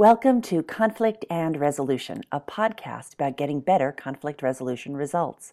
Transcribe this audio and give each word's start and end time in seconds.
Welcome 0.00 0.40
to 0.44 0.62
Conflict 0.62 1.26
and 1.28 1.58
Resolution, 1.58 2.22
a 2.32 2.40
podcast 2.40 3.12
about 3.12 3.36
getting 3.36 3.60
better 3.60 3.92
conflict 3.92 4.42
resolution 4.42 4.96
results. 4.96 5.52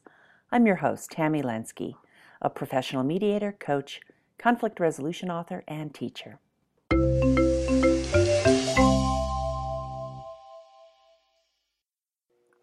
I'm 0.53 0.65
your 0.65 0.77
host, 0.77 1.11
Tammy 1.11 1.41
Lenski, 1.41 1.95
a 2.41 2.49
professional 2.49 3.03
mediator, 3.03 3.57
coach, 3.59 3.99
conflict 4.37 4.79
resolution 4.79 5.29
author, 5.29 5.65
and 5.67 5.93
teacher. 5.93 6.39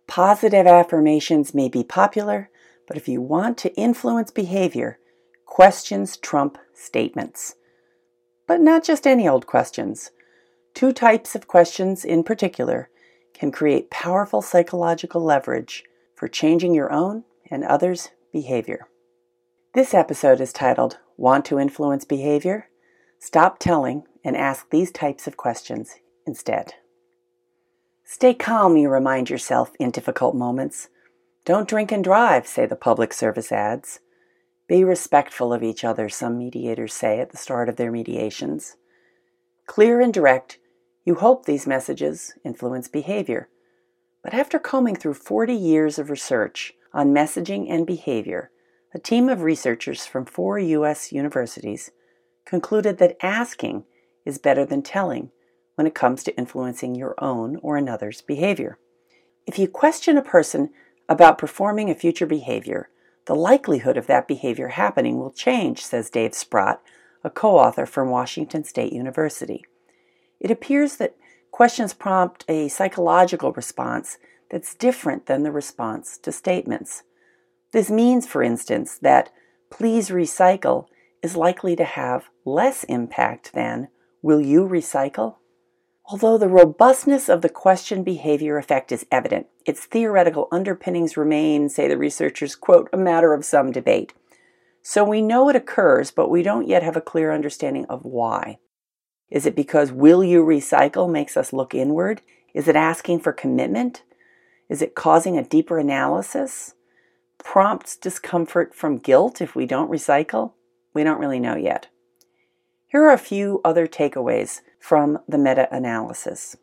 Positive 0.07 0.67
affirmations 0.67 1.53
may 1.53 1.69
be 1.69 1.85
popular, 1.85 2.49
but 2.89 2.97
if 2.97 3.09
you 3.09 3.21
want 3.21 3.59
to 3.59 3.75
influence 3.75 4.31
behavior, 4.31 4.99
questions 5.45 6.17
trump 6.17 6.57
statements. 6.73 7.57
But 8.47 8.63
not 8.63 8.85
just 8.85 9.07
any 9.07 9.29
old 9.29 9.47
questions. 9.47 10.13
Two 10.75 10.93
types 10.93 11.37
of 11.37 11.47
questions 11.47 12.05
in 12.05 12.25
particular 12.25 12.91
can 13.33 13.53
create 13.53 13.91
powerful 13.91 14.43
psychological 14.43 15.23
leverage 15.23 15.85
for 16.17 16.27
changing 16.27 16.75
your 16.75 16.93
own 16.93 17.23
and 17.49 17.63
others' 17.63 18.09
behavior. 18.33 18.89
This 19.73 19.95
episode 19.95 20.41
is 20.41 20.53
titled 20.53 20.99
Want 21.17 21.45
to 21.45 21.61
Influence 21.61 22.05
Behavior? 22.05 22.71
Stop 23.21 23.61
telling 23.61 24.03
and 24.25 24.37
ask 24.37 24.69
these 24.71 24.91
types 24.91 25.29
of 25.29 25.37
questions 25.37 25.95
instead. 26.27 26.75
Stay 28.03 28.35
calm, 28.35 28.77
you 28.77 28.89
remind 28.89 29.31
yourself 29.31 29.71
in 29.79 29.93
difficult 29.93 30.35
moments. 30.35 30.89
Don't 31.45 31.69
drink 31.69 31.93
and 31.93 32.03
drive, 32.03 32.49
say 32.49 32.67
the 32.67 32.75
public 32.75 33.13
service 33.13 33.53
ads. 33.53 34.01
Be 34.67 34.83
respectful 34.83 35.53
of 35.53 35.63
each 35.63 35.85
other, 35.85 36.09
some 36.09 36.37
mediators 36.37 36.95
say 36.95 37.21
at 37.21 37.31
the 37.31 37.37
start 37.37 37.69
of 37.69 37.77
their 37.77 37.93
mediations. 37.93 38.77
Clear 39.67 40.01
and 40.01 40.13
direct, 40.13 40.59
you 41.05 41.17
hope 41.17 41.45
these 41.45 41.67
messages 41.67 42.35
influence 42.45 42.89
behavior. 42.89 43.49
But 44.23 44.33
after 44.33 44.59
combing 44.59 44.97
through 44.97 45.15
40 45.15 45.55
years 45.55 45.99
of 45.99 46.09
research 46.09 46.73
on 46.95 47.15
messaging 47.15 47.71
and 47.71 47.87
behavior, 47.87 48.51
a 48.95 48.99
team 48.99 49.29
of 49.29 49.43
researchers 49.43 50.07
from 50.07 50.25
four 50.25 50.59
U.S. 50.59 51.13
universities 51.13 51.91
concluded 52.47 52.99
that 52.99 53.17
asking 53.23 53.85
is 54.25 54.39
better 54.39 54.65
than 54.65 54.83
telling 54.83 55.31
when 55.75 55.87
it 55.87 55.95
comes 55.95 56.23
to 56.23 56.37
influencing 56.39 56.95
your 56.95 57.15
own 57.19 57.57
or 57.57 57.77
another's 57.77 58.23
behavior. 58.23 58.79
If 59.47 59.59
you 59.59 59.69
question 59.69 60.17
a 60.17 60.23
person 60.23 60.71
about 61.09 61.37
performing 61.37 61.91
a 61.91 61.95
future 61.95 62.27
behavior, 62.27 62.89
the 63.27 63.35
likelihood 63.35 63.97
of 63.97 64.07
that 64.07 64.29
behavior 64.29 64.69
happening 64.69 65.19
will 65.19 65.33
change, 65.33 65.85
says 65.85 66.09
Dave 66.09 66.35
Sprott, 66.35 66.81
a 67.23 67.31
co 67.31 67.59
author 67.59 67.85
from 67.85 68.09
Washington 68.09 68.65
State 68.65 68.93
University. 68.93 69.65
It 70.45 70.51
appears 70.51 70.97
that 70.97 71.17
questions 71.51 71.95
prompt 71.95 72.45
a 72.49 72.69
psychological 72.69 73.51
response 73.53 74.19
that's 74.51 74.75
different 74.75 75.25
than 75.25 75.43
the 75.43 75.51
response 75.51 76.19
to 76.19 76.31
statements. 76.31 77.03
This 77.73 77.91
means, 77.91 78.27
for 78.27 78.43
instance, 78.43 78.99
that 78.99 79.31
please 79.71 80.11
recycle 80.11 80.89
is 81.23 81.35
likely 81.35 81.75
to 81.77 81.85
have 81.85 82.29
less 82.45 82.85
impact 82.85 83.55
than 83.55 83.89
will 84.21 84.43
you 84.43 84.69
recycle? 84.69 85.37
Although 86.05 86.37
the 86.37 86.49
robustness 86.49 87.31
of 87.31 87.41
the 87.41 87.49
question 87.49 88.05
behavior 88.05 88.59
effect 88.59 88.93
is 88.93 89.07
evident, 89.11 89.47
its 89.65 89.87
theoretical 89.87 90.49
underpinnings 90.53 91.17
remain, 91.17 91.71
say 91.71 91.89
the 91.89 91.97
researchers, 91.97 92.55
quote, 92.55 92.91
a 92.93 92.99
matter 92.99 93.33
of 93.33 93.47
some 93.47 93.73
debate. 93.73 94.13
So 94.83 95.05
we 95.05 95.23
know 95.23 95.49
it 95.49 95.57
occurs, 95.57 96.11
but 96.11 96.29
we 96.29 96.43
don't 96.43 96.69
yet 96.69 96.83
have 96.83 96.97
a 96.97 97.01
clear 97.01 97.33
understanding 97.33 97.87
of 97.87 98.05
why. 98.05 98.59
Is 99.35 99.47
it 99.47 99.57
because 99.57 99.91
will 99.91 100.23
you 100.23 100.45
recycle 100.45 101.11
makes 101.11 101.37
us 101.37 101.53
look 101.53 101.75
inward? 101.75 102.23
Is 102.55 102.69
it 102.69 102.77
asking 102.77 103.19
for 103.19 103.33
commitment? 103.33 104.05
Is 104.69 104.81
it 104.81 104.95
causing 104.95 105.37
a 105.37 105.43
deeper 105.43 105.77
analysis? 105.77 106.75
Prompts 107.39 107.97
discomfort 107.97 108.77
from 108.77 108.99
guilt 108.99 109.41
if 109.41 109.57
we 109.57 109.67
don't 109.67 109.91
recycle? 109.91 110.53
We 110.95 111.03
don't 111.03 111.19
really 111.19 111.41
know 111.41 111.57
yet. 111.57 111.89
Here 112.87 113.03
are 113.03 113.13
a 113.13 113.19
few 113.19 113.61
other 113.65 113.89
takeaways 113.89 114.61
from 114.79 115.19
the 115.27 115.37
meta 115.37 115.67
analysis. 115.75 116.57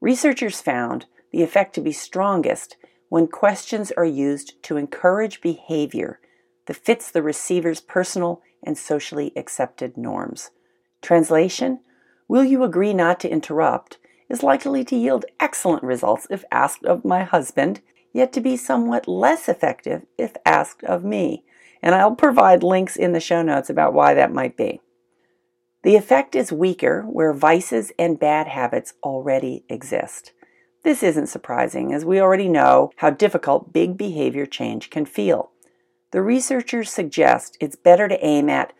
Researchers 0.00 0.60
found 0.60 1.06
the 1.32 1.42
effect 1.42 1.74
to 1.74 1.80
be 1.80 1.90
strongest 1.90 2.76
when 3.08 3.26
questions 3.26 3.90
are 3.96 4.04
used 4.04 4.62
to 4.62 4.76
encourage 4.76 5.40
behavior 5.40 6.20
that 6.66 6.76
fits 6.76 7.10
the 7.10 7.20
receiver's 7.20 7.80
personal 7.80 8.42
and 8.62 8.78
socially 8.78 9.32
accepted 9.34 9.96
norms. 9.96 10.50
Translation 11.02 11.80
Will 12.28 12.44
you 12.44 12.62
agree 12.62 12.94
not 12.94 13.18
to 13.20 13.28
interrupt? 13.28 13.98
is 14.28 14.42
likely 14.44 14.84
to 14.84 14.96
yield 14.96 15.24
excellent 15.40 15.82
results 15.82 16.26
if 16.30 16.44
asked 16.52 16.84
of 16.84 17.04
my 17.04 17.24
husband, 17.24 17.80
yet 18.12 18.32
to 18.32 18.40
be 18.40 18.56
somewhat 18.56 19.08
less 19.08 19.48
effective 19.48 20.06
if 20.16 20.36
asked 20.46 20.84
of 20.84 21.04
me. 21.04 21.44
And 21.82 21.94
I'll 21.94 22.14
provide 22.14 22.62
links 22.62 22.96
in 22.96 23.12
the 23.12 23.20
show 23.20 23.42
notes 23.42 23.68
about 23.68 23.92
why 23.92 24.14
that 24.14 24.32
might 24.32 24.56
be. 24.56 24.80
The 25.82 25.96
effect 25.96 26.36
is 26.36 26.52
weaker 26.52 27.02
where 27.02 27.32
vices 27.32 27.90
and 27.98 28.20
bad 28.20 28.46
habits 28.46 28.94
already 29.02 29.64
exist. 29.68 30.32
This 30.82 31.02
isn't 31.02 31.26
surprising, 31.26 31.92
as 31.92 32.04
we 32.04 32.20
already 32.20 32.48
know 32.48 32.90
how 32.96 33.10
difficult 33.10 33.72
big 33.72 33.96
behavior 33.96 34.46
change 34.46 34.90
can 34.90 35.06
feel. 35.06 35.50
The 36.12 36.22
researchers 36.22 36.90
suggest 36.90 37.56
it's 37.60 37.76
better 37.76 38.08
to 38.08 38.24
aim 38.24 38.48
at 38.48 38.72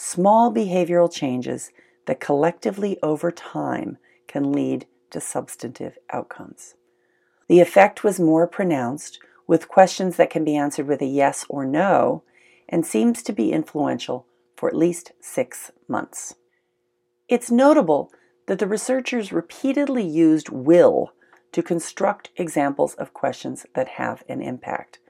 small 0.00 0.54
behavioral 0.54 1.12
changes 1.12 1.72
that 2.06 2.20
collectively 2.20 2.96
over 3.02 3.32
time 3.32 3.98
can 4.28 4.52
lead 4.52 4.86
to 5.10 5.20
substantive 5.20 5.98
outcomes. 6.12 6.76
The 7.48 7.58
effect 7.58 8.04
was 8.04 8.20
more 8.20 8.46
pronounced 8.46 9.18
with 9.48 9.66
questions 9.66 10.16
that 10.16 10.30
can 10.30 10.44
be 10.44 10.54
answered 10.54 10.86
with 10.86 11.02
a 11.02 11.06
yes 11.06 11.44
or 11.48 11.66
no 11.66 12.22
and 12.68 12.86
seems 12.86 13.24
to 13.24 13.32
be 13.32 13.50
influential 13.50 14.24
for 14.56 14.68
at 14.68 14.76
least 14.76 15.10
six 15.20 15.72
months. 15.88 16.36
It's 17.26 17.50
notable 17.50 18.12
that 18.46 18.60
the 18.60 18.68
researchers 18.68 19.32
repeatedly 19.32 20.06
used 20.06 20.48
will 20.48 21.12
to 21.50 21.60
construct 21.60 22.30
examples 22.36 22.94
of 22.94 23.14
questions 23.14 23.66
that 23.74 23.88
have 23.88 24.22
an 24.28 24.42
impact. 24.42 25.00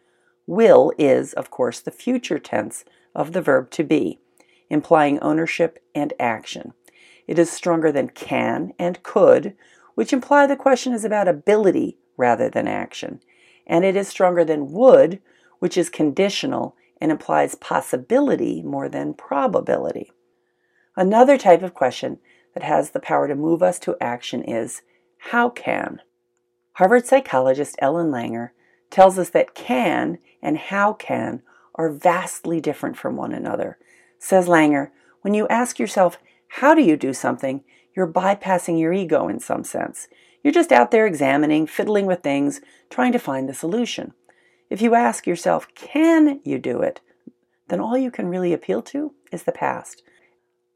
Will 0.47 0.94
is, 0.97 1.34
of 1.34 1.50
course, 1.50 1.78
the 1.78 1.91
future 1.91 2.38
tense 2.38 2.87
of 3.15 3.34
the 3.34 3.43
verb 3.43 3.70
to 3.72 3.84
be, 3.84 4.20
implying 4.70 5.18
ownership 5.20 5.82
and 5.94 6.12
action. 6.18 6.72
It 7.26 7.38
is 7.38 7.50
stronger 7.50 7.92
than 7.92 8.08
can 8.08 8.72
and 8.78 9.02
could, 9.02 9.54
which 9.94 10.12
imply 10.12 10.46
the 10.46 10.56
question 10.56 10.92
is 10.92 11.04
about 11.04 11.28
ability 11.28 11.98
rather 12.16 12.48
than 12.48 12.66
action. 12.66 13.20
And 13.66 13.84
it 13.84 13.96
is 13.96 14.08
stronger 14.08 14.44
than 14.44 14.72
would, 14.72 15.20
which 15.58 15.76
is 15.76 15.90
conditional 15.90 16.76
and 17.00 17.10
implies 17.10 17.54
possibility 17.54 18.62
more 18.62 18.88
than 18.88 19.14
probability. 19.14 20.12
Another 20.96 21.38
type 21.38 21.62
of 21.62 21.74
question 21.74 22.18
that 22.54 22.62
has 22.62 22.90
the 22.90 23.00
power 23.00 23.28
to 23.28 23.34
move 23.34 23.62
us 23.62 23.78
to 23.80 23.96
action 24.00 24.42
is 24.42 24.82
how 25.18 25.50
can? 25.50 26.00
Harvard 26.72 27.06
psychologist 27.06 27.76
Ellen 27.80 28.10
Langer 28.10 28.50
tells 28.90 29.18
us 29.18 29.30
that 29.30 29.54
can 29.54 30.18
and 30.42 30.56
how 30.56 30.92
can 30.92 31.42
are 31.74 31.90
vastly 31.90 32.60
different 32.60 32.96
from 32.96 33.16
one 33.16 33.32
another. 33.32 33.78
Says 34.18 34.46
Langer, 34.46 34.90
when 35.22 35.34
you 35.34 35.46
ask 35.48 35.78
yourself, 35.78 36.18
how 36.48 36.74
do 36.74 36.82
you 36.82 36.96
do 36.96 37.12
something, 37.12 37.62
you're 37.94 38.06
bypassing 38.06 38.78
your 38.78 38.92
ego 38.92 39.28
in 39.28 39.40
some 39.40 39.64
sense. 39.64 40.08
You're 40.42 40.52
just 40.52 40.72
out 40.72 40.90
there 40.90 41.06
examining, 41.06 41.66
fiddling 41.66 42.06
with 42.06 42.22
things, 42.22 42.60
trying 42.90 43.12
to 43.12 43.18
find 43.18 43.48
the 43.48 43.54
solution. 43.54 44.14
If 44.70 44.80
you 44.80 44.94
ask 44.94 45.26
yourself, 45.26 45.66
can 45.74 46.40
you 46.44 46.58
do 46.58 46.80
it? 46.80 47.00
Then 47.68 47.80
all 47.80 47.98
you 47.98 48.10
can 48.10 48.28
really 48.28 48.52
appeal 48.52 48.82
to 48.82 49.14
is 49.32 49.42
the 49.42 49.52
past. 49.52 50.02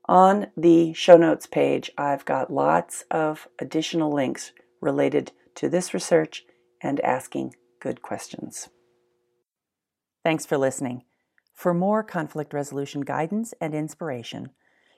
On 0.08 0.48
the 0.56 0.92
show 0.94 1.16
notes 1.16 1.46
page, 1.46 1.90
I've 1.96 2.24
got 2.24 2.52
lots 2.52 3.04
of 3.10 3.46
additional 3.58 4.12
links 4.12 4.52
related 4.80 5.32
to 5.54 5.68
this 5.68 5.94
research 5.94 6.44
and 6.80 7.00
asking 7.00 7.54
good 7.80 8.02
questions. 8.02 8.68
Thanks 10.24 10.44
for 10.44 10.58
listening. 10.58 11.04
For 11.62 11.72
more 11.72 12.02
conflict 12.02 12.52
resolution 12.52 13.02
guidance 13.02 13.54
and 13.60 13.72
inspiration, 13.72 14.50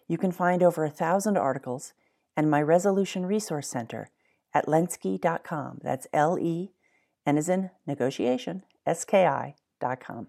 you 0.09 0.17
can 0.17 0.33
find 0.33 0.63
over 0.63 0.83
a 0.83 0.89
thousand 0.89 1.37
articles 1.37 1.93
and 2.39 2.51
my 2.51 2.63
Resolution 2.63 3.27
Resource 3.27 3.69
Center 3.69 4.09
at 4.55 4.65
lenski.com. 4.65 5.81
That's 5.83 6.07
L 6.15 6.39
E, 6.39 6.73
in 7.27 7.71
negotiation, 7.87 8.63
S 8.87 9.05
K 9.05 9.27
I.com. 9.27 10.29